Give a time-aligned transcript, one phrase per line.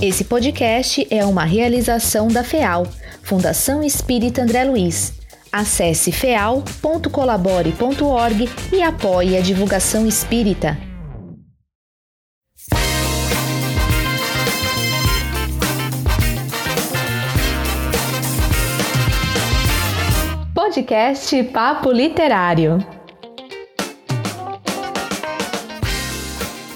[0.00, 2.86] Esse podcast é uma realização da FEAL,
[3.22, 5.14] Fundação Espírita André Luiz.
[5.50, 10.76] Acesse feal.colabore.org e apoie a divulgação espírita.
[20.54, 22.95] Podcast Papo Literário.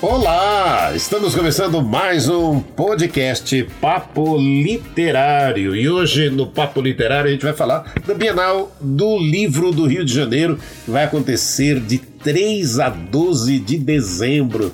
[0.02, 0.92] Olá!
[0.94, 5.76] Estamos começando mais um podcast Papo Literário.
[5.76, 10.02] E hoje no Papo Literário a gente vai falar da Bienal do Livro do Rio
[10.02, 14.72] de Janeiro, que vai acontecer de 3 a 12 de dezembro.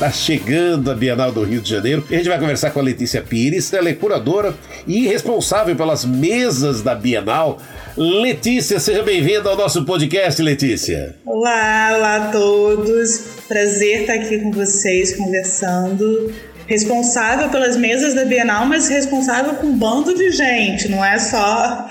[0.00, 3.20] Está chegando a Bienal do Rio de Janeiro a gente vai conversar com a Letícia
[3.20, 4.54] Pires, ela é curadora
[4.86, 7.60] e responsável pelas mesas da Bienal.
[7.98, 11.16] Letícia, seja bem-vinda ao nosso podcast, Letícia.
[11.26, 13.26] Olá, olá a todos.
[13.46, 16.32] Prazer estar aqui com vocês conversando.
[16.66, 21.86] Responsável pelas mesas da Bienal, mas responsável com um bando de gente, não é só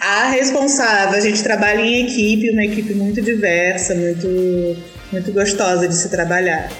[0.00, 1.18] a responsável.
[1.18, 4.26] A gente trabalha em equipe, uma equipe muito diversa, muito,
[5.12, 6.70] muito gostosa de se trabalhar.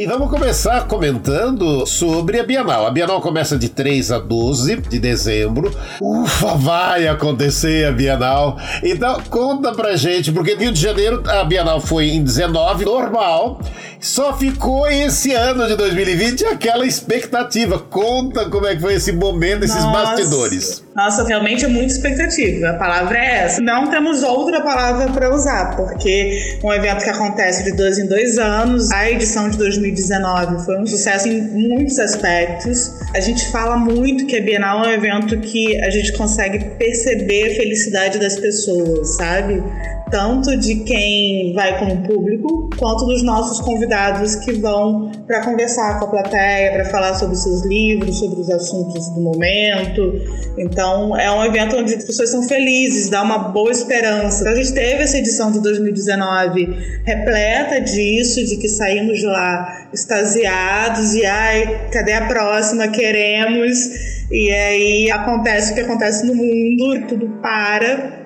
[0.00, 2.86] E vamos começar comentando sobre a Bienal.
[2.86, 5.70] A Bienal começa de 3 a 12 de dezembro.
[6.00, 8.58] Ufa, vai acontecer a Bienal.
[8.82, 13.60] Então, conta pra gente, porque Rio de Janeiro a Bienal foi em 19, normal.
[14.00, 17.78] Só ficou esse ano de 2020 aquela expectativa.
[17.78, 19.92] Conta como é que foi esse momento, esses Nossa.
[19.92, 20.82] bastidores.
[20.94, 22.70] Nossa, realmente é muita expectativa.
[22.70, 23.62] A palavra é essa.
[23.62, 28.38] Não temos outra palavra para usar, porque um evento que acontece de dois em dois
[28.38, 32.92] anos, a edição de 2019 foi um sucesso em muitos aspectos.
[33.14, 37.52] A gente fala muito que a Bienal é um evento que a gente consegue perceber
[37.52, 39.62] a felicidade das pessoas, sabe?
[40.10, 46.06] Tanto de quem vai como público, quanto dos nossos convidados que vão para conversar com
[46.06, 50.14] a plateia, para falar sobre seus livros, sobre os assuntos do momento.
[50.58, 54.48] Então, é um evento onde as pessoas são felizes, dá uma boa esperança.
[54.48, 61.14] A gente teve essa edição de 2019 repleta disso, de que saímos de lá extasiados
[61.14, 62.88] e ai, cadê a próxima?
[62.88, 64.10] Queremos.
[64.30, 68.19] E aí acontece o que acontece no mundo, tudo para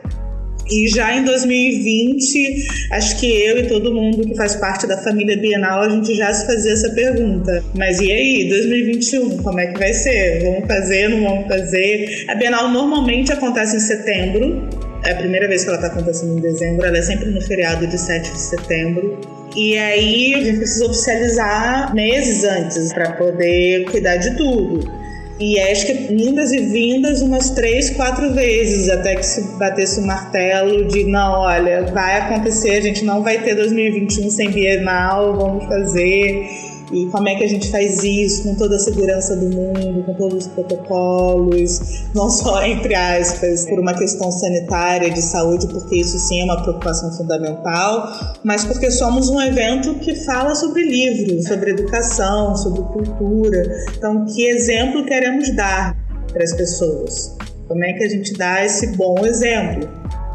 [0.70, 5.36] e já em 2020, acho que eu e todo mundo que faz parte da família
[5.36, 7.62] Bienal, a gente já se fazia essa pergunta.
[7.76, 10.42] Mas e aí, 2021, como é que vai ser?
[10.42, 12.24] Vamos fazer, não vamos fazer?
[12.28, 14.68] A Bienal normalmente acontece em setembro.
[15.04, 17.86] É a primeira vez que ela está acontecendo em dezembro, ela é sempre no feriado
[17.86, 19.20] de 7 de setembro.
[19.54, 25.03] E aí a gente precisa oficializar meses antes para poder cuidar de tudo.
[25.38, 30.06] E acho que vindas e vindas umas três, quatro vezes, até que se batesse o
[30.06, 35.64] martelo de não, olha, vai acontecer, a gente não vai ter 2021 sem Bienal, vamos
[35.64, 36.73] fazer.
[36.94, 40.14] E como é que a gente faz isso com toda a segurança do mundo, com
[40.14, 46.16] todos os protocolos, não só entre aspas, por uma questão sanitária de saúde, porque isso
[46.20, 51.72] sim é uma preocupação fundamental, mas porque somos um evento que fala sobre livros, sobre
[51.72, 53.60] educação, sobre cultura.
[53.96, 55.96] Então, que exemplo queremos dar
[56.32, 57.36] para as pessoas?
[57.66, 59.90] Como é que a gente dá esse bom exemplo?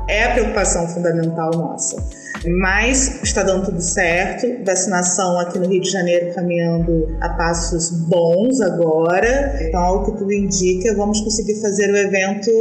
[0.10, 4.64] É a preocupação fundamental nossa mas está dando tudo certo.
[4.66, 9.58] Vacinação aqui no Rio de Janeiro caminhando a passos bons agora.
[9.62, 12.52] Então, ao que tudo indica, vamos conseguir fazer o evento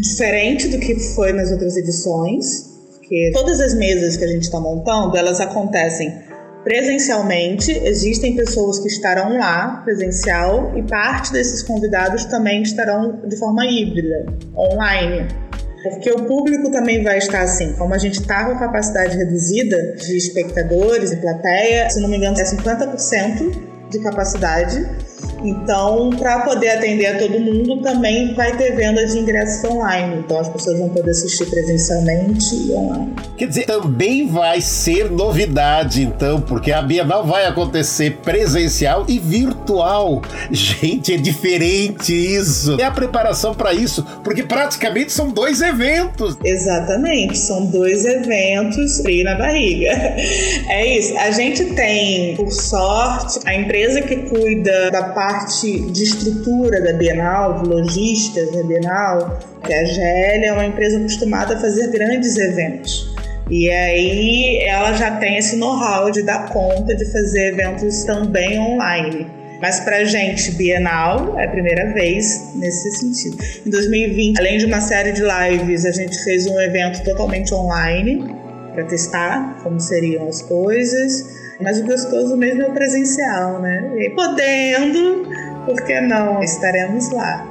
[0.00, 2.70] diferente do que foi nas outras edições.
[2.94, 6.30] Porque todas as mesas que a gente está montando, elas acontecem
[6.62, 13.66] presencialmente, existem pessoas que estarão lá presencial e parte desses convidados também estarão de forma
[13.66, 15.26] híbrida, online.
[15.82, 20.16] Porque o público também vai estar assim, como a gente está com capacidade reduzida de
[20.16, 24.86] espectadores e plateia, se não me engano é 50% de capacidade.
[25.42, 30.18] Então, para poder atender a todo mundo, também vai ter venda de ingressos online.
[30.18, 33.14] Então, as pessoas vão poder assistir presencialmente e online.
[33.36, 40.20] Quer dizer, também vai ser novidade, então, porque a Bienal vai acontecer presencial e virtual.
[40.50, 42.76] Gente, é diferente isso.
[42.80, 46.36] É a preparação para isso, porque praticamente são dois eventos.
[46.44, 49.90] Exatamente, são dois eventos frio na barriga.
[50.68, 51.16] É isso.
[51.18, 55.29] A gente tem, por sorte, a empresa que cuida da parte
[55.92, 61.54] de estrutura da Bienal, de logística da Bienal, que a GL, é uma empresa acostumada
[61.54, 63.14] a fazer grandes eventos.
[63.50, 69.26] E aí ela já tem esse know-how de dar conta de fazer eventos também online.
[69.60, 73.36] Mas para gente, Bienal é a primeira vez nesse sentido.
[73.66, 78.24] Em 2020, além de uma série de lives, a gente fez um evento totalmente online
[78.72, 81.40] para testar como seriam as coisas.
[81.62, 83.92] Mas o gostoso mesmo é o presencial, né?
[83.98, 85.28] E podendo,
[85.66, 86.42] por que não?
[86.42, 87.46] Estaremos lá.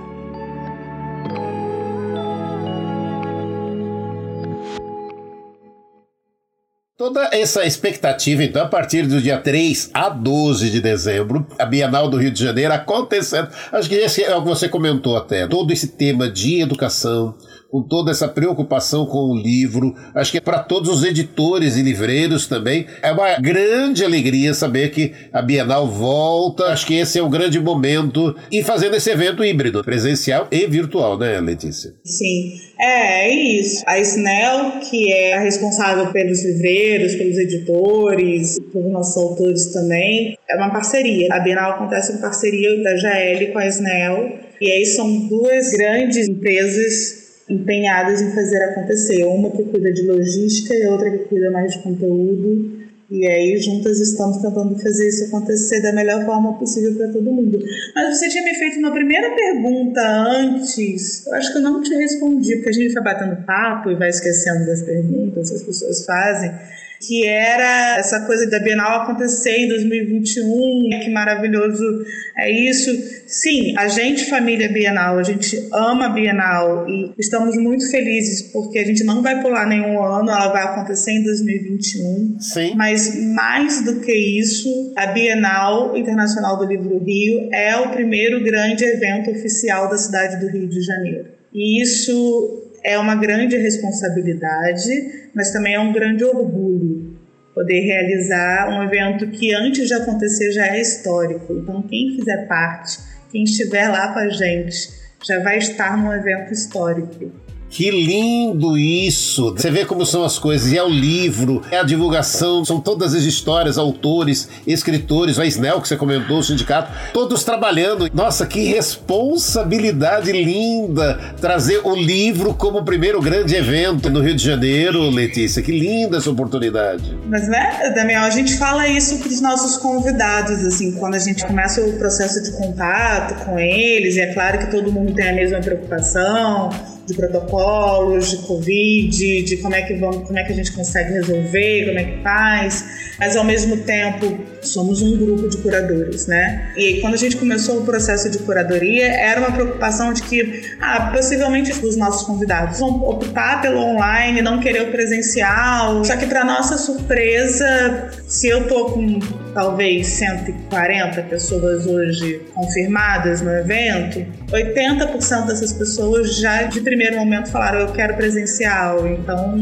[6.98, 12.10] Toda essa expectativa, então, a partir do dia 3 a 12 de dezembro, a Bienal
[12.10, 13.48] do Rio de Janeiro acontecendo.
[13.72, 15.48] Acho que esse é o que você comentou até.
[15.48, 17.36] Todo esse tema de educação,
[17.70, 19.94] com toda essa preocupação com o livro.
[20.16, 24.92] Acho que é para todos os editores e livreiros também é uma grande alegria saber
[24.92, 26.66] que a Bienal volta.
[26.66, 31.18] Acho que esse é o grande momento e fazendo esse evento híbrido, presencial e virtual,
[31.18, 31.94] né, Letícia?
[32.04, 33.84] Sim, é, é isso.
[33.86, 40.56] A Snell, que é a responsável pelos livreiros, pelos editores, pelos nossos autores também, é
[40.56, 41.28] uma parceria.
[41.32, 44.40] A Bienal acontece em parceria da Jael com a Snell.
[44.62, 47.19] E aí são duas grandes empresas
[47.50, 49.26] empenhadas em fazer acontecer.
[49.26, 52.80] Uma que cuida de logística e outra que cuida mais de conteúdo.
[53.10, 57.60] E aí, juntas estamos tentando fazer isso acontecer da melhor forma possível para todo mundo.
[57.96, 61.26] Mas você tinha me feito uma primeira pergunta antes.
[61.26, 64.10] Eu acho que eu não te respondi, porque a gente vai batendo papo e vai
[64.10, 66.52] esquecendo das perguntas que as pessoas fazem
[67.00, 72.04] que era essa coisa da Bienal acontecer em 2021, que maravilhoso
[72.38, 72.92] é isso.
[73.26, 78.80] Sim, a gente, família Bienal, a gente ama a Bienal e estamos muito felizes porque
[78.80, 82.38] a gente não vai pular nenhum ano, ela vai acontecer em 2021.
[82.40, 82.76] Sim.
[82.76, 88.84] Mas mais do que isso, a Bienal Internacional do Livro Rio é o primeiro grande
[88.84, 91.28] evento oficial da cidade do Rio de Janeiro.
[91.54, 97.18] E isso é uma grande responsabilidade, mas também é um grande orgulho
[97.54, 101.54] poder realizar um evento que antes de acontecer já é histórico.
[101.54, 103.00] Então, quem fizer parte,
[103.32, 104.90] quem estiver lá com a gente,
[105.24, 107.32] já vai estar num evento histórico.
[107.70, 109.54] Que lindo isso!
[109.56, 110.72] Você vê como são as coisas.
[110.72, 115.80] E é o livro, é a divulgação, são todas as histórias, autores, escritores, a Snell
[115.80, 118.10] que você comentou, o sindicato, todos trabalhando.
[118.14, 124.44] Nossa, que responsabilidade linda trazer o livro como o primeiro grande evento no Rio de
[124.44, 125.62] Janeiro, Letícia.
[125.62, 127.18] Que linda essa oportunidade.
[127.28, 131.46] Mas, né, Damião, a gente fala isso para os nossos convidados, assim, quando a gente
[131.46, 135.34] começa o processo de contato com eles, e é claro que todo mundo tem a
[135.34, 136.70] mesma preocupação
[137.10, 141.14] de protocolos, de Covid, de como é que vamos, como é que a gente consegue
[141.14, 142.86] resolver, como é que faz,
[143.20, 146.72] mas ao mesmo tempo somos um grupo de curadores, né?
[146.78, 151.12] E quando a gente começou o processo de curadoria, era uma preocupação de que, ah,
[151.12, 156.04] possivelmente os nossos convidados vão optar pelo online, não querer o presencial.
[156.06, 159.20] Só que para nossa surpresa, se eu tô com
[159.56, 167.80] talvez 140 pessoas hoje confirmadas no evento, 80% dessas pessoas já de primeiro momento falaram
[167.80, 169.08] eu quero presencial.
[169.08, 169.58] Então,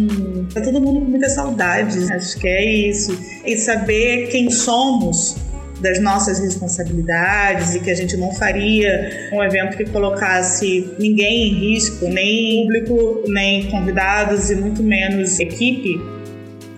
[0.54, 2.12] tá todo mundo com muita saudade.
[2.12, 3.18] Acho que é isso.
[3.46, 5.38] E saber quem somos
[5.80, 11.54] das nossas responsabilidades e que a gente não faria um evento que colocasse ninguém em
[11.54, 16.17] risco, nem público, nem convidados e muito menos equipe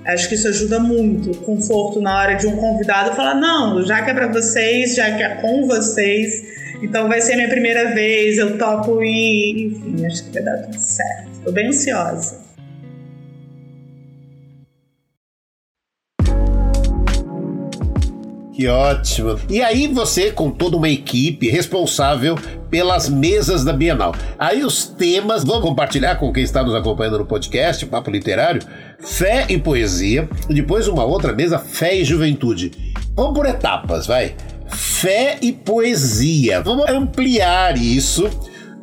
[0.05, 1.37] Acho que isso ajuda muito.
[1.39, 5.23] Conforto na hora de um convidado falar: não, já que é para vocês, já que
[5.23, 6.43] é com vocês,
[6.81, 9.67] então vai ser minha primeira vez, eu topo e.
[9.67, 11.29] Enfim, acho que vai dar tudo certo.
[11.33, 12.48] Estou bem ansiosa.
[18.59, 19.39] Que ótimo.
[19.49, 22.37] E aí você, com toda uma equipe responsável
[22.69, 24.13] pelas mesas da Bienal.
[24.37, 28.61] Aí os temas, vamos compartilhar com quem está nos acompanhando no podcast, Papo Literário,
[28.99, 30.27] fé e poesia.
[30.49, 32.93] E depois uma outra mesa, fé e juventude.
[33.15, 34.35] Vamos por etapas, vai.
[34.67, 36.59] Fé e poesia.
[36.59, 38.29] Vamos ampliar isso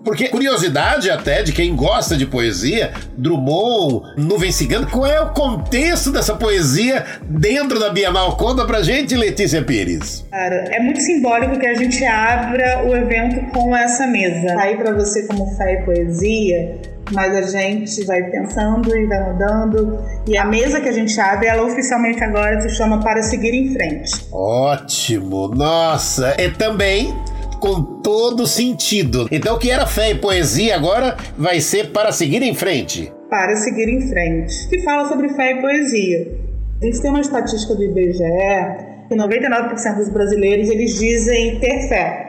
[0.06, 6.12] Porque curiosidade até de quem gosta de poesia, Drummond, Nuvem Cigana, qual é o contexto
[6.12, 8.36] dessa poesia dentro da Bienal?
[8.36, 10.24] Conta pra gente, Letícia Pires.
[10.30, 14.46] Cara, é muito simbólico que a gente abra o evento com essa mesa.
[14.54, 16.78] Tá aí pra você como fé e poesia,
[17.10, 19.98] mas a gente vai pensando e vai mudando.
[20.28, 23.72] E a mesa que a gente abre, ela oficialmente agora se chama Para Seguir em
[23.72, 24.12] Frente.
[24.30, 25.48] Ótimo!
[25.48, 26.36] Nossa!
[26.38, 27.12] E também
[27.58, 29.28] com todo sentido.
[29.30, 33.12] Então, o que era fé e poesia agora vai ser para seguir em frente.
[33.28, 34.68] Para seguir em frente.
[34.68, 36.46] Que fala sobre fé e poesia.
[36.80, 42.26] A gente tem uma estatística do IBGE que 99% dos brasileiros eles dizem ter fé.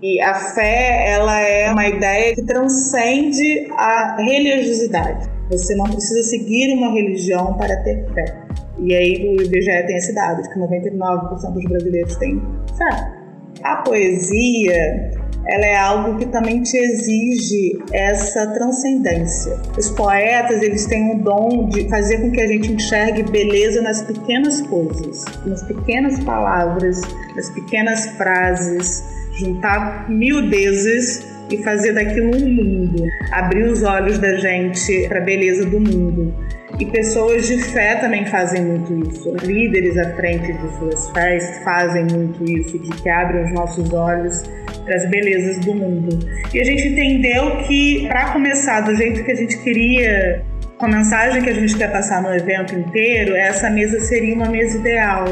[0.00, 5.28] E a fé, ela é uma ideia que transcende a religiosidade.
[5.50, 8.48] Você não precisa seguir uma religião para ter fé.
[8.78, 12.40] E aí o IBGE tem esse dado de que 99% dos brasileiros têm
[12.76, 13.17] fé.
[13.62, 15.10] A poesia,
[15.46, 19.56] ela é algo que também te exige essa transcendência.
[19.76, 24.02] Os poetas, eles têm o dom de fazer com que a gente enxergue beleza nas
[24.02, 27.00] pequenas coisas, nas pequenas palavras,
[27.34, 35.08] nas pequenas frases, juntar miudezas e fazer daquilo um mundo, abrir os olhos da gente
[35.08, 36.34] para a beleza do mundo.
[36.80, 39.34] E pessoas de fé também fazem muito isso.
[39.44, 44.42] Líderes à frente de suas fés fazem muito isso, de que abrem os nossos olhos
[44.84, 46.18] para as belezas do mundo.
[46.54, 50.44] E a gente entendeu que, para começar do jeito que a gente queria,
[50.78, 54.48] com a mensagem que a gente quer passar no evento inteiro, essa mesa seria uma
[54.48, 55.24] mesa ideal.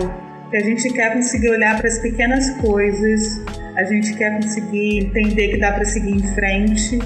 [0.50, 3.40] Que a gente quer conseguir olhar para as pequenas coisas,
[3.76, 6.98] a gente quer conseguir entender que dá para seguir em frente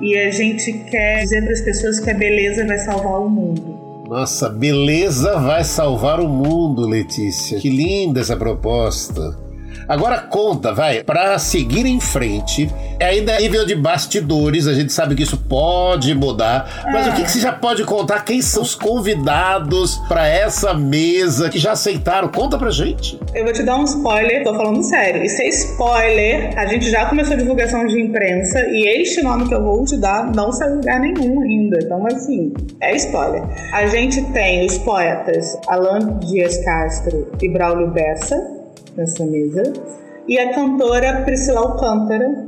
[0.00, 3.73] e a gente quer dizer para as pessoas que a beleza vai salvar o mundo.
[4.08, 7.58] Nossa, beleza vai salvar o mundo, Letícia.
[7.58, 9.43] Que linda essa proposta.
[9.88, 15.14] Agora conta, vai, para seguir em frente, ainda é nível de bastidores, a gente sabe
[15.14, 17.10] que isso pode mudar, mas é.
[17.10, 18.24] o que, que você já pode contar?
[18.24, 22.28] Quem são os convidados para essa mesa que já aceitaram?
[22.28, 23.20] Conta pra gente.
[23.34, 25.22] Eu vou te dar um spoiler, tô falando sério.
[25.22, 26.58] Isso é spoiler.
[26.58, 29.96] A gente já começou a divulgação de imprensa e este nome que eu vou te
[29.96, 31.78] dar não saiu em lugar nenhum ainda.
[31.82, 33.42] Então, assim, é spoiler.
[33.72, 38.63] A gente tem os poetas Alan Dias Castro e Braulio Bessa
[38.96, 39.62] nessa mesa.
[40.26, 42.46] E a cantora Priscila Alcântara,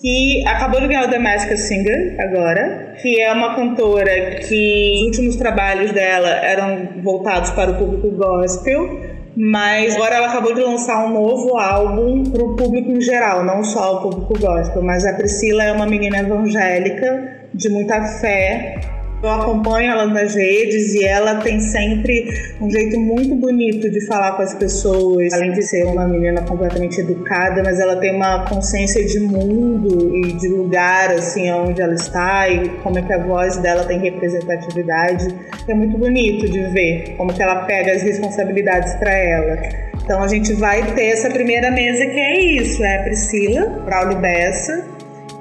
[0.00, 5.02] que acabou de ganhar o The Masked Singer agora, que é uma cantora que os
[5.06, 11.04] últimos trabalhos dela eram voltados para o público gospel, mas agora ela acabou de lançar
[11.06, 14.82] um novo álbum para o público em geral, não só o público gospel.
[14.82, 18.80] Mas a Priscila é uma menina evangélica de muita fé
[19.22, 22.28] eu acompanho ela nas redes e ela tem sempre
[22.60, 25.32] um jeito muito bonito de falar com as pessoas.
[25.32, 30.32] Além de ser uma menina completamente educada, mas ela tem uma consciência de mundo e
[30.34, 35.34] de lugar, assim, onde ela está e como é que a voz dela tem representatividade.
[35.66, 39.58] É muito bonito de ver como que ela pega as responsabilidades para ela.
[40.02, 44.18] Então a gente vai ter essa primeira mesa que é isso, é a Priscila, Braulio
[44.18, 44.95] Bessa,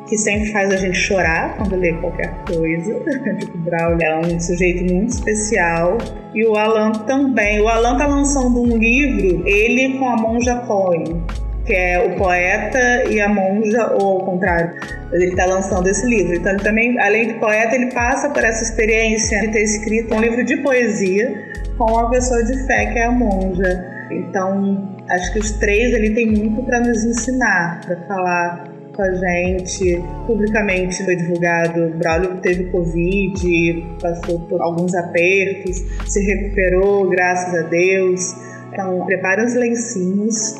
[0.07, 2.93] que sempre faz a gente chorar quando lê qualquer coisa.
[3.39, 5.97] tipo, Braulio é um sujeito muito especial.
[6.33, 7.61] E o Alan também.
[7.61, 11.23] O Alan tá lançando um livro, ele com a Monja Cohen,
[11.65, 14.71] que é o poeta e a monja, ou ao contrário.
[15.11, 16.35] Ele está lançando esse livro.
[16.35, 20.19] Então, ele também, além de poeta, ele passa por essa experiência de ter escrito um
[20.19, 23.95] livro de poesia com uma pessoa de fé, que é a monja.
[24.11, 29.13] Então, acho que os três ele tem muito para nos ensinar, para falar com a
[29.13, 30.01] gente.
[30.25, 38.35] Publicamente foi divulgado, Braulio teve Covid, passou por alguns apertos, se recuperou, graças a Deus.
[38.71, 40.55] Então, prepara os lencinhos.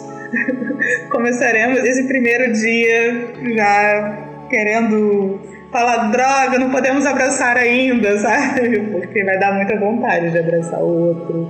[1.09, 5.39] Começaremos esse primeiro dia já querendo
[5.71, 8.79] falar, droga, não podemos abraçar ainda, sabe?
[8.91, 11.49] Porque vai dar muita vontade de abraçar o outro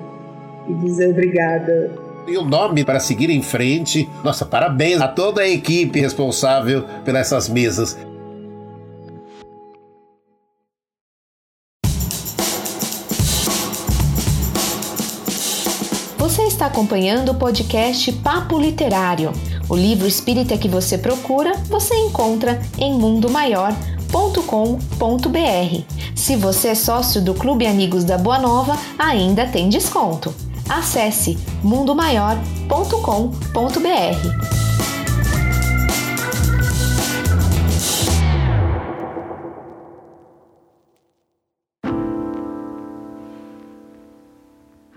[0.68, 4.10] e dizer obrigada e o nome para seguir em frente.
[4.24, 7.98] Nossa, parabéns a toda a equipe responsável por essas mesas.
[16.18, 19.32] Você está acompanhando o podcast Papo Literário.
[19.70, 25.84] O livro espírita que você procura, você encontra em mundomaior.com.br.
[26.16, 30.34] Se você é sócio do Clube Amigos da Boa Nova, ainda tem desconto.
[30.70, 34.56] Acesse mundomaior.com.br.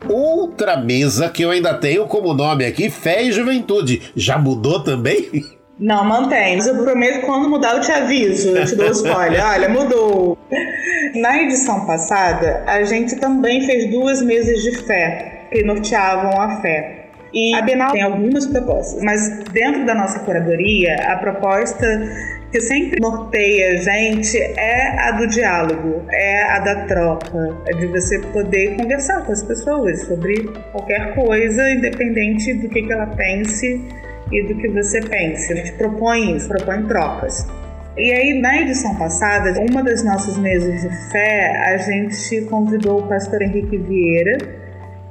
[0.09, 4.11] Outra mesa que eu ainda tenho como nome aqui, Fé e Juventude.
[4.17, 5.29] Já mudou também?
[5.79, 6.57] Não, mantém.
[6.57, 9.47] Mas eu prometo que quando mudar eu te aviso, eu te dou spoiler.
[9.47, 10.37] Olha, mudou.
[11.15, 17.09] Na edição passada, a gente também fez duas mesas de fé que norteavam a fé.
[17.33, 21.87] E a Bienal tem algumas propostas, mas dentro da nossa curadoria, a proposta
[22.51, 27.87] que sempre norteia a gente é a do diálogo, é a da troca, é de
[27.89, 33.85] você poder conversar com as pessoas sobre qualquer coisa, independente do que, que ela pense
[34.33, 35.53] e do que você pense.
[35.53, 37.47] A gente propõe isso, propõe trocas.
[37.95, 43.09] E aí, na edição passada, uma das nossas mesas de fé, a gente convidou o
[43.09, 44.39] pastor Henrique Vieira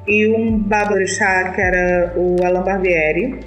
[0.07, 3.39] e um baborixá que era o Alan Barbieri.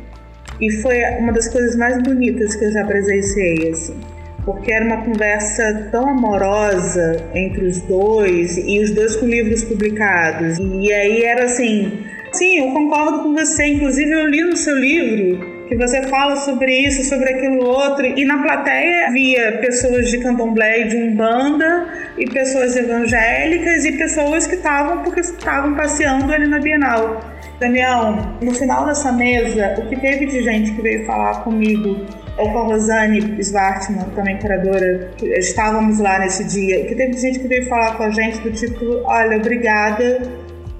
[0.60, 3.98] E foi uma das coisas mais bonitas que eu já presenciei, assim.
[4.44, 10.58] Porque era uma conversa tão amorosa entre os dois e os dois com livros publicados.
[10.58, 15.59] E aí era assim, sim, eu concordo com você, inclusive eu li no seu livro
[15.70, 20.80] que você fala sobre isso, sobre aquilo outro, e na plateia havia pessoas de candomblé
[20.80, 21.86] e de umbanda,
[22.18, 27.20] e pessoas evangélicas, e pessoas que estavam porque estavam passeando ali na Bienal.
[27.60, 32.04] Daniel, no final dessa mesa, o que teve de gente que veio falar comigo,
[32.36, 37.20] ou com a Rosane Svartman, também curadora, estávamos lá nesse dia, o que teve de
[37.20, 40.20] gente que veio falar com a gente do tipo, olha, obrigada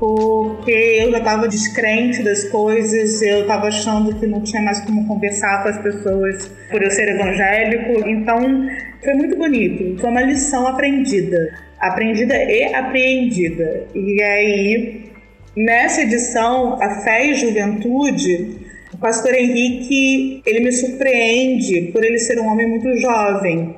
[0.01, 5.07] porque eu já estava descrente das coisas, eu estava achando que não tinha mais como
[5.07, 8.09] conversar com as pessoas por eu ser evangélico.
[8.09, 8.67] Então,
[9.05, 10.01] foi muito bonito.
[10.01, 11.37] Foi uma lição aprendida.
[11.79, 13.89] Aprendida e apreendida.
[13.95, 15.05] E aí,
[15.55, 18.57] nessa edição, A Fé e Juventude,
[18.95, 23.77] o pastor Henrique, ele me surpreende por ele ser um homem muito jovem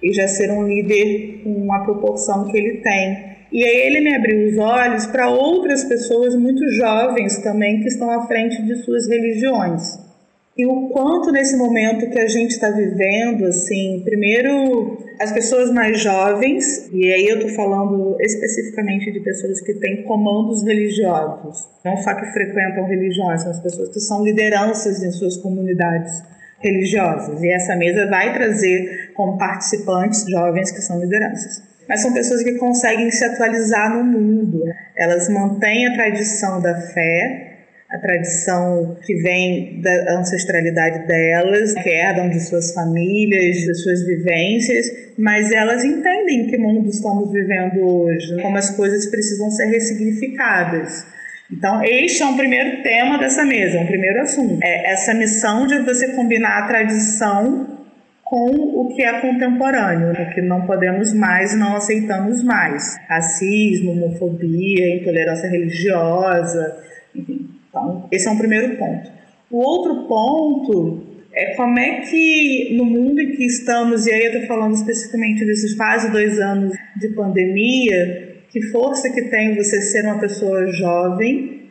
[0.00, 3.33] e já ser um líder com a proporção que ele tem.
[3.54, 8.10] E aí ele me abriu os olhos para outras pessoas muito jovens também que estão
[8.10, 9.80] à frente de suas religiões.
[10.58, 16.00] E o quanto nesse momento que a gente está vivendo, assim, primeiro as pessoas mais
[16.00, 22.12] jovens, e aí eu estou falando especificamente de pessoas que têm comandos religiosos, não só
[22.12, 26.24] que frequentam religiões, são as pessoas que são lideranças em suas comunidades
[26.58, 27.40] religiosas.
[27.40, 32.54] E essa mesa vai trazer como participantes jovens que são lideranças mas são pessoas que
[32.54, 34.62] conseguem se atualizar no mundo.
[34.96, 37.54] Elas mantêm a tradição da fé,
[37.90, 44.86] a tradição que vem da ancestralidade delas, que herdam de suas famílias, de suas vivências,
[45.16, 51.06] mas elas entendem que mundo estamos vivendo hoje, como as coisas precisam ser ressignificadas.
[51.52, 54.58] Então, este é um primeiro tema dessa mesa, um primeiro assunto.
[54.62, 57.73] É essa missão de você combinar a tradição
[58.24, 62.98] com o que é contemporâneo, o que não podemos mais não aceitamos mais.
[63.06, 66.76] Racismo, homofobia, intolerância religiosa,
[67.14, 67.50] enfim.
[67.68, 69.10] Então, esse é um primeiro ponto.
[69.50, 74.32] O outro ponto é como é que no mundo em que estamos, e aí eu
[74.32, 80.06] estou falando especificamente desses quase dois anos de pandemia, que força que tem você ser
[80.06, 81.62] uma pessoa jovem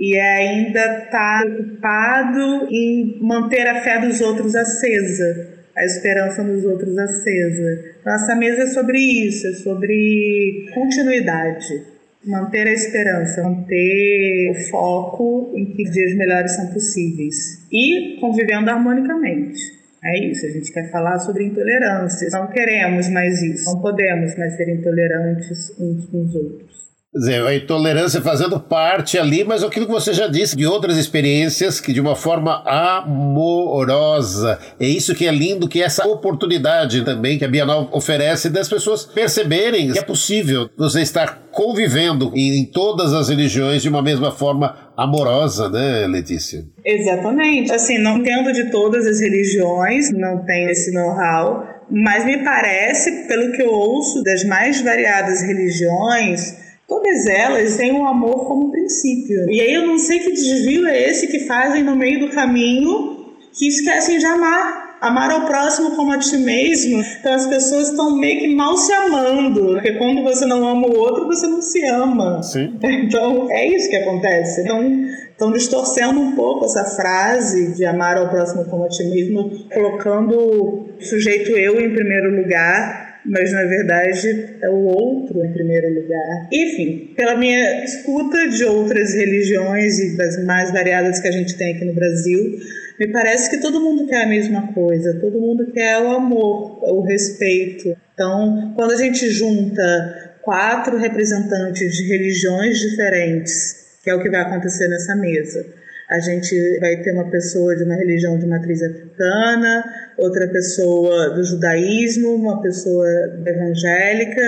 [0.00, 6.64] e ainda estar tá preocupado em manter a fé dos outros acesa a esperança nos
[6.64, 7.84] outros acesa.
[8.04, 11.92] Nossa mesa é sobre isso, é sobre continuidade.
[12.24, 19.60] Manter a esperança, manter o foco em que dias melhores são possíveis e convivendo harmonicamente.
[20.04, 22.28] É isso, a gente quer falar sobre intolerância.
[22.32, 27.54] Não queremos mais isso, não podemos mais ser intolerantes uns com os outros dizer, a
[27.54, 32.00] intolerância fazendo parte ali, mas aquilo que você já disse, de outras experiências que de
[32.00, 34.58] uma forma amorosa.
[34.80, 38.68] É isso que é lindo, que é essa oportunidade também que a Bienal oferece das
[38.68, 44.32] pessoas perceberem que é possível você estar convivendo em, todas as religiões de uma mesma
[44.32, 46.64] forma amorosa, né, Letícia?
[46.84, 47.72] Exatamente.
[47.72, 53.52] Assim, não entendo de todas as religiões, não tenho esse know-how, mas me parece, pelo
[53.52, 59.50] que eu ouço das mais variadas religiões, Todas elas têm o amor como princípio.
[59.50, 63.32] E aí eu não sei que desvio é esse que fazem no meio do caminho
[63.50, 64.98] que esquecem de amar.
[65.00, 67.02] Amar ao próximo como a ti mesmo.
[67.18, 69.68] Então as pessoas estão meio que mal se amando.
[69.72, 72.42] Porque quando você não ama o outro, você não se ama.
[72.42, 72.78] Sim.
[72.84, 74.60] Então é isso que acontece.
[74.60, 74.82] Então
[75.30, 80.36] estão distorcendo um pouco essa frase de amar ao próximo como a ti mesmo, colocando
[80.36, 86.48] o sujeito eu em primeiro lugar mas na verdade é o outro em primeiro lugar.
[86.52, 91.74] Enfim, pela minha escuta de outras religiões e das mais variadas que a gente tem
[91.74, 92.58] aqui no Brasil,
[92.98, 97.02] me parece que todo mundo quer a mesma coisa, todo mundo quer o amor, o
[97.02, 97.96] respeito.
[98.14, 104.40] Então, quando a gente junta quatro representantes de religiões diferentes, que é o que vai
[104.40, 105.64] acontecer nessa mesa,
[106.12, 109.82] A gente vai ter uma pessoa de uma religião de matriz africana,
[110.18, 113.08] outra pessoa do judaísmo, uma pessoa
[113.46, 114.42] evangélica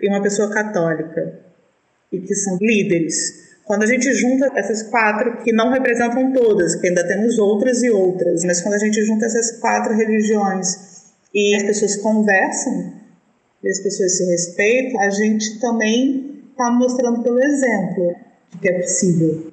[0.00, 1.32] e uma pessoa católica,
[2.12, 3.48] e que são líderes.
[3.64, 7.90] Quando a gente junta essas quatro, que não representam todas, que ainda temos outras e
[7.90, 12.92] outras, mas quando a gente junta essas quatro religiões e as pessoas conversam,
[13.64, 18.14] e as pessoas se respeitam, a gente também está mostrando pelo exemplo
[18.62, 19.52] que é possível.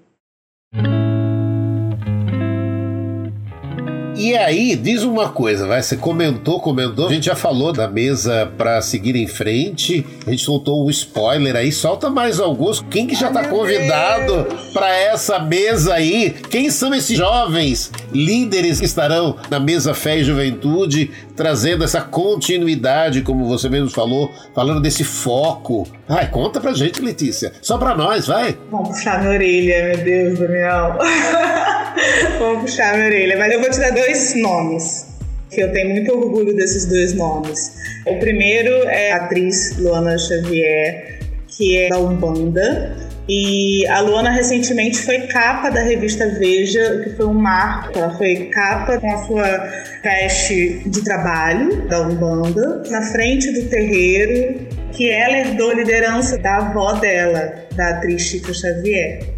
[4.25, 8.51] E aí, diz uma coisa, vai, você comentou, comentou, a gente já falou da mesa
[8.57, 12.83] para seguir em frente, a gente soltou um spoiler aí, solta mais alguns.
[12.89, 16.33] Quem que já está convidado para essa mesa aí?
[16.49, 23.21] Quem são esses jovens líderes que estarão na mesa Fé e Juventude, trazendo essa continuidade,
[23.21, 25.87] como você mesmo falou, falando desse foco?
[26.07, 27.51] Ai, conta pra gente, Letícia.
[27.61, 28.57] Só pra nós, vai.
[28.71, 30.97] Vamos puxar minha orelha, meu Deus, Daniel.
[32.39, 33.37] Vamos puxar minha orelha.
[33.37, 35.07] Mas eu vou te dar dois nomes,
[35.49, 37.75] que eu tenho muito orgulho desses dois nomes.
[38.05, 43.04] O primeiro é a atriz Luana Xavier, que é da Umbanda.
[43.27, 47.97] E a Luana recentemente foi capa da revista Veja, que foi um marco.
[47.97, 49.69] Ela foi capa com a sua
[50.03, 56.93] veste de trabalho da Umbanda, na frente do terreiro, que ela herdou liderança da avó
[56.93, 59.34] dela, da atriz Chica Xavier.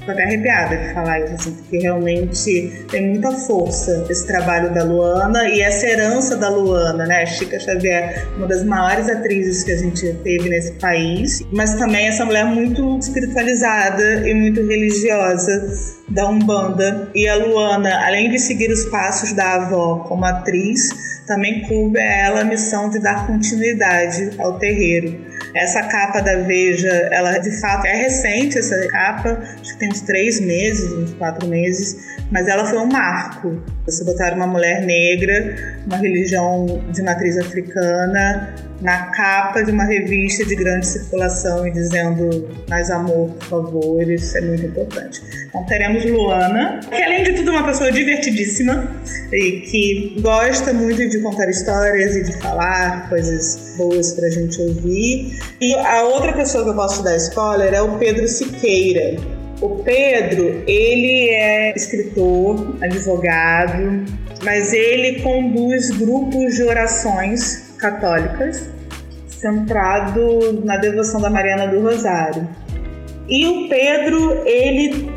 [0.00, 4.82] Fico até arrepiada de falar isso, assim, porque realmente tem muita força esse trabalho da
[4.82, 7.26] Luana e essa herança da Luana, né?
[7.26, 12.24] Chica Xavier, uma das maiores atrizes que a gente teve nesse país, mas também essa
[12.24, 15.68] mulher muito espiritualizada e muito religiosa
[16.08, 17.10] da Umbanda.
[17.14, 20.88] E a Luana, além de seguir os passos da avó como atriz,
[21.26, 25.29] também coube a ela a missão de dar continuidade ao terreiro.
[25.54, 30.00] Essa capa da Veja, ela de fato é recente, essa capa, acho que tem uns
[30.02, 31.96] três meses, uns quatro meses,
[32.30, 33.62] mas ela foi um marco.
[33.86, 40.44] Você botar uma mulher negra, uma religião de matriz africana, na capa de uma revista
[40.44, 45.20] de grande circulação e dizendo mais amor, por favor, isso é muito importante.
[45.48, 48.90] Então teremos Luana, que além de tudo é uma pessoa divertidíssima
[49.32, 55.38] e que gosta muito de contar histórias e de falar coisas boas pra gente ouvir.
[55.60, 59.20] E a outra pessoa que eu posso dar spoiler é o Pedro Siqueira.
[59.60, 64.04] O Pedro, ele é escritor, advogado,
[64.42, 68.68] mas ele conduz grupos de orações católicas,
[69.28, 72.46] centrado na devoção da Mariana do Rosário.
[73.28, 75.10] E o Pedro, ele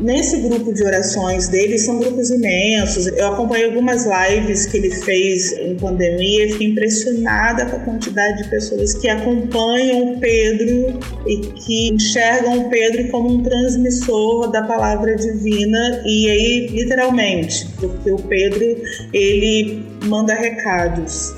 [0.00, 3.06] nesse grupo de orações dele são grupos imensos.
[3.06, 8.42] Eu acompanhei algumas lives que ele fez em pandemia e fiquei impressionada com a quantidade
[8.42, 14.62] de pessoas que acompanham o Pedro e que enxergam o Pedro como um transmissor da
[14.62, 21.34] palavra divina e aí literalmente, porque o Pedro ele manda recados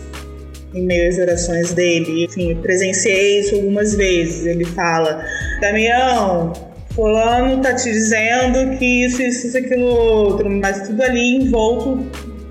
[0.74, 2.24] em meio às orações dele.
[2.24, 4.46] Enfim, presenciei isso algumas vezes.
[4.46, 5.24] Ele fala:
[5.60, 6.52] Damião,
[6.94, 11.96] Fulano tá te dizendo que isso, isso, isso, aquilo outro, mas tudo ali envolto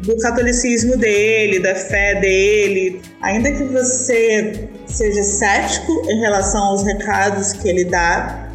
[0.03, 3.01] do catolicismo dele, da fé dele.
[3.21, 8.49] Ainda que você seja cético em relação aos recados que ele dá,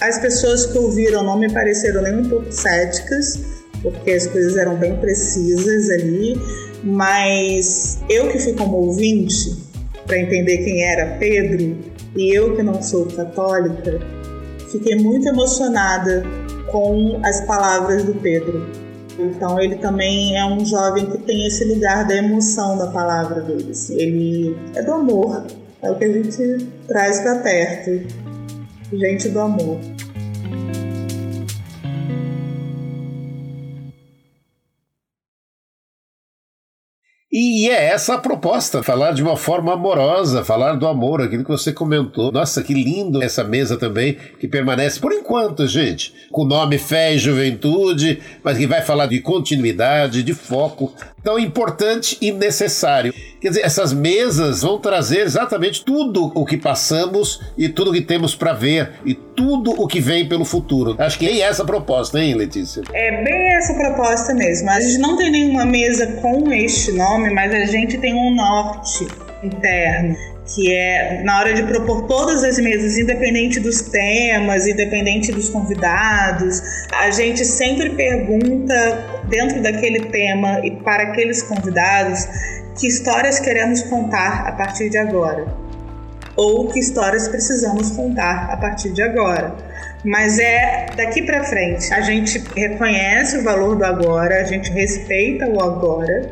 [0.00, 3.40] as pessoas que ouviram não me pareceram nem um pouco céticas,
[3.82, 6.40] porque as coisas eram bem precisas ali.
[6.82, 9.56] Mas eu que fui como ouvinte
[10.06, 11.78] para entender quem era Pedro
[12.14, 14.00] e eu que não sou católica,
[14.70, 16.24] fiquei muito emocionada
[16.70, 18.66] com as palavras do Pedro.
[19.18, 23.72] Então ele também é um jovem que tem esse lugar da emoção da palavra dele.
[23.90, 25.46] Ele é do amor,
[25.82, 28.06] é o que a gente traz para perto.
[28.92, 29.78] Gente do amor.
[37.30, 41.50] E é essa a proposta, falar de uma forma amorosa, falar do amor, aquilo que
[41.50, 42.30] você comentou.
[42.30, 47.14] Nossa, que lindo essa mesa também, que permanece por enquanto, gente, com o nome Fé
[47.14, 50.94] e Juventude, mas que vai falar de continuidade, de foco,
[51.26, 53.12] tão importante e necessário.
[53.40, 58.00] Quer dizer, essas mesas vão trazer exatamente tudo o que passamos e tudo o que
[58.00, 60.94] temos para ver e tudo o que vem pelo futuro.
[60.98, 62.82] Acho que é essa a proposta, hein, Letícia?
[62.94, 64.70] É bem essa proposta mesmo.
[64.70, 69.06] A gente não tem nenhuma mesa com este nome, mas a gente tem um norte
[69.42, 70.16] interno
[70.54, 76.62] que é na hora de propor todas as mesas, independente dos temas, independente dos convidados,
[76.92, 82.28] a gente sempre pergunta dentro daquele tema e para aqueles convidados
[82.78, 85.46] que histórias queremos contar a partir de agora?
[86.36, 89.56] Ou que histórias precisamos contar a partir de agora?
[90.06, 91.92] mas é daqui para frente.
[91.92, 96.30] A gente reconhece o valor do agora, a gente respeita o agora,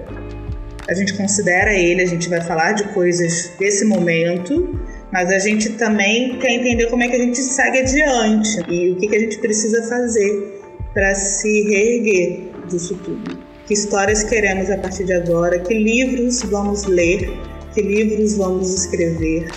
[0.88, 4.78] a gente considera ele, a gente vai falar de coisas desse momento,
[5.12, 8.96] mas a gente também quer entender como é que a gente segue adiante e o
[8.96, 10.60] que, que a gente precisa fazer
[10.92, 13.38] para se reerguer disso tudo.
[13.66, 15.58] Que histórias queremos a partir de agora?
[15.58, 17.32] Que livros vamos ler?
[17.72, 19.48] Que livros vamos escrever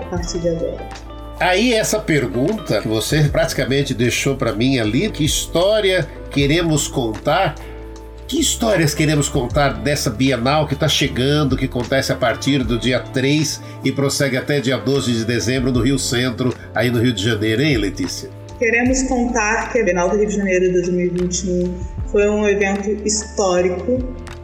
[0.00, 0.88] a partir de agora?
[1.40, 7.54] Aí essa pergunta que você praticamente deixou para mim ali, que história queremos contar?
[8.28, 13.00] Que histórias queremos contar dessa Bienal que está chegando, que acontece a partir do dia
[13.00, 17.24] 3 e prossegue até dia 12 de dezembro no Rio Centro, aí no Rio de
[17.24, 18.28] Janeiro, hein, Letícia?
[18.58, 21.74] Queremos contar que a Bienal do Rio de Janeiro 2021
[22.12, 23.98] foi um evento histórico,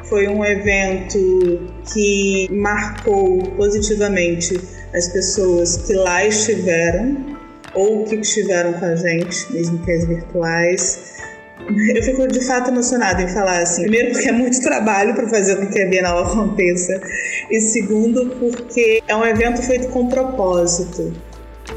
[0.04, 1.60] foi um evento
[1.92, 4.58] que marcou positivamente
[4.94, 7.36] as pessoas que lá estiveram
[7.74, 11.23] ou que estiveram com a gente, mesmo que as virtuais.
[11.94, 13.82] Eu fico de fato emocionada em falar assim.
[13.82, 17.00] Primeiro, porque é muito trabalho para fazer com que a Bienal aconteça,
[17.50, 21.12] e segundo, porque é um evento feito com propósito.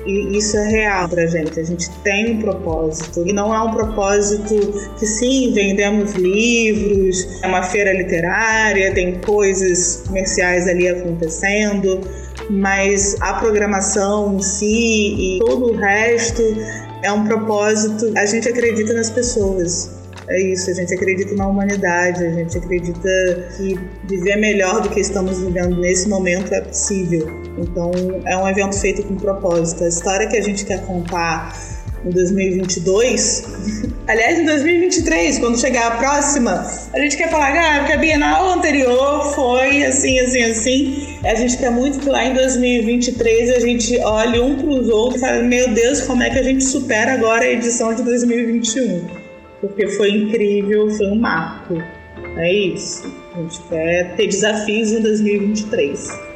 [0.06, 1.60] E isso é real pra gente.
[1.60, 3.24] A gente tem um propósito.
[3.26, 4.56] E não é um propósito
[4.98, 12.02] que, sim, vendemos livros, é uma feira literária, tem coisas comerciais ali acontecendo,
[12.50, 16.42] mas a programação em si e todo o resto
[17.04, 18.12] é um propósito.
[18.16, 19.98] A gente acredita nas pessoas.
[20.30, 23.10] É isso, a gente acredita na humanidade, a gente acredita
[23.56, 27.30] que viver melhor do que estamos vivendo nesse momento é possível.
[27.58, 27.92] Então,
[28.26, 29.86] é um evento feito com propósito.
[29.86, 31.58] A história que a gente quer contar
[32.06, 33.44] em 2022,
[34.06, 38.50] aliás, em 2023, quando chegar a próxima, a gente quer falar ah, que a Bienal
[38.50, 41.07] anterior foi assim, assim, assim.
[41.24, 45.22] A gente quer muito que lá em 2023 a gente olhe um para os outros
[45.22, 49.28] e fale: Meu Deus, como é que a gente supera agora a edição de 2021?
[49.62, 51.76] porque foi incrível, foi um marco.
[52.38, 53.12] É isso.
[53.36, 56.27] A gente quer ter desafios em 2023.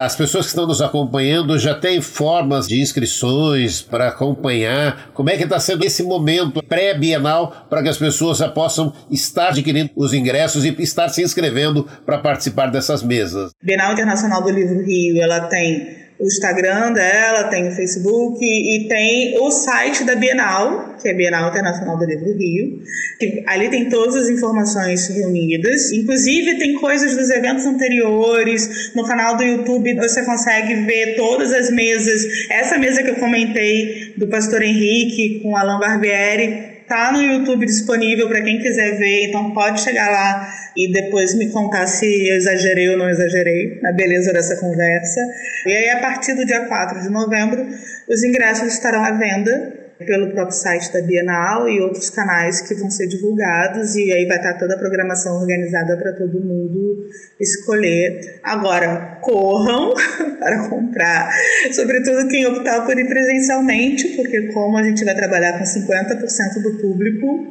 [0.00, 5.10] As pessoas que estão nos acompanhando já têm formas de inscrições para acompanhar.
[5.12, 9.48] Como é que está sendo esse momento pré-bienal para que as pessoas já possam estar
[9.48, 13.50] adquirindo os ingressos e estar se inscrevendo para participar dessas mesas?
[13.60, 19.38] Bienal Internacional do Livro Rio, ela tem o Instagram dela, tem o Facebook e tem
[19.38, 22.82] o site da Bienal, que é Bienal Internacional do Livro Rio.
[23.20, 25.92] Que ali tem todas as informações reunidas.
[25.92, 28.92] Inclusive tem coisas dos eventos anteriores.
[28.96, 32.50] No canal do YouTube você consegue ver todas as mesas.
[32.50, 38.28] Essa mesa que eu comentei do Pastor Henrique com Alain Barbieri Tá no YouTube disponível
[38.28, 42.88] para quem quiser ver, então pode chegar lá e depois me contar se eu exagerei
[42.88, 45.20] ou não exagerei na beleza dessa conversa.
[45.66, 47.66] E aí, a partir do dia 4 de novembro,
[48.08, 52.90] os ingressos estarão à venda pelo próprio site da Bienal e outros canais que vão
[52.90, 57.06] ser divulgados e aí vai estar toda a programação organizada para todo mundo
[57.40, 58.40] escolher.
[58.42, 59.94] Agora, corram
[60.38, 61.32] para comprar,
[61.72, 66.78] sobretudo quem optar por ir presencialmente, porque como a gente vai trabalhar com 50% do
[66.80, 67.46] público,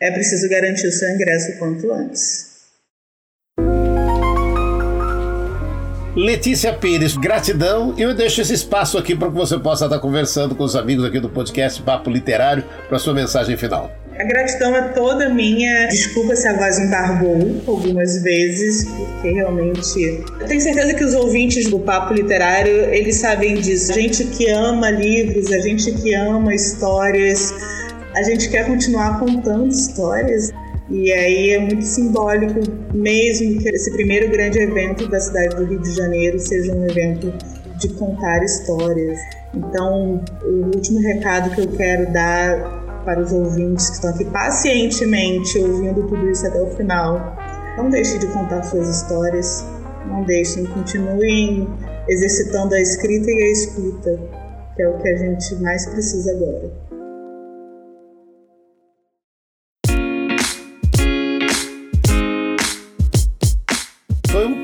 [0.00, 2.49] é preciso garantir o seu ingresso quanto antes.
[6.16, 7.94] Letícia Pires, gratidão.
[7.96, 11.20] Eu deixo esse espaço aqui para que você possa estar conversando com os amigos aqui
[11.20, 13.92] do podcast Papo Literário para sua mensagem final.
[14.18, 15.86] A gratidão é toda minha.
[15.86, 20.24] Desculpa se a voz embargou algumas vezes, porque realmente.
[20.40, 23.92] Eu tenho certeza que os ouvintes do Papo Literário eles sabem disso.
[23.92, 27.54] A gente que ama livros, a gente que ama histórias,
[28.16, 30.50] a gente quer continuar contando histórias.
[30.90, 32.60] E aí é muito simbólico
[32.92, 37.32] mesmo que esse primeiro grande evento da cidade do Rio de Janeiro seja um evento
[37.78, 39.18] de contar histórias.
[39.54, 45.58] Então, o último recado que eu quero dar para os ouvintes que estão aqui pacientemente
[45.58, 47.36] ouvindo tudo isso até o final,
[47.76, 49.64] não deixem de contar suas histórias,
[50.06, 51.68] não deixem, continuem
[52.08, 54.20] exercitando a escrita e a escuta,
[54.74, 56.89] que é o que a gente mais precisa agora.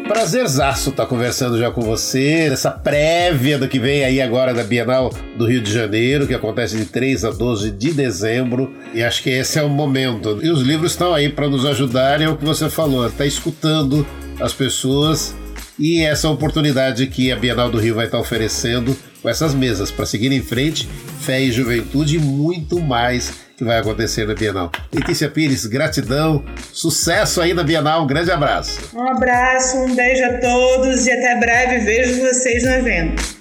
[0.07, 5.12] Prazerzaço estar conversando já com você, nessa prévia do que vem aí agora da Bienal
[5.37, 8.73] do Rio de Janeiro, que acontece de 3 a 12 de dezembro.
[8.95, 10.38] E acho que esse é o momento.
[10.42, 14.07] E os livros estão aí para nos ajudar, é o que você falou, está escutando
[14.40, 15.35] as pessoas
[15.79, 20.07] e essa oportunidade que a Bienal do Rio vai estar oferecendo com essas mesas para
[20.07, 20.88] seguir em frente,
[21.21, 24.71] fé e juventude e muito mais que vai acontecer na Bienal.
[24.92, 28.79] Letícia Pires, gratidão, sucesso aí na Bienal, um grande abraço.
[28.95, 33.37] Um abraço, um beijo a todos e até breve vejo vocês no evento.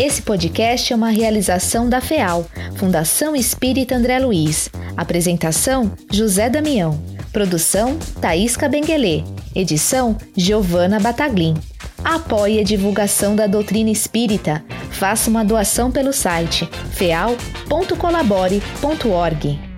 [0.00, 2.44] Esse podcast é uma realização da FEAL,
[2.76, 4.68] Fundação Espírita André Luiz.
[4.96, 7.19] Apresentação: José Damião.
[7.32, 9.22] Produção: Thaís Cabenguelê.
[9.54, 11.54] Edição: Giovana Bataglin.
[12.02, 14.64] Apoie a divulgação da doutrina espírita.
[14.90, 19.69] Faça uma doação pelo site feal.colabore.org.